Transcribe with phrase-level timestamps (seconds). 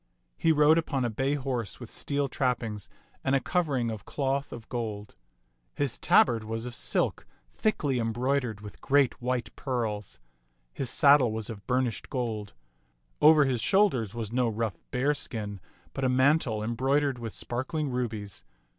[0.35, 2.89] He rode upon a bay horse with steel trappings
[3.23, 5.13] and a covering of cloth of gold.
[5.75, 10.19] His tabard was of silk, thickly embroidered with great white pearls.
[10.73, 12.55] His sad dle was of burnished gold.
[13.21, 15.59] Over his shoulders was no rough bearskin,
[15.93, 18.43] but a mantle embroidered with spar kling rubies.